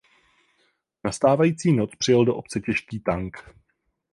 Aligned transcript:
V 0.99 1.03
nastávající 1.07 1.73
noc 1.73 1.91
přijel 1.95 2.25
do 2.25 2.35
obce 2.35 2.59
těžký 2.59 2.99
tank. 2.99 3.37